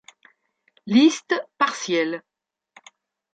[0.87, 2.23] Liste partielle.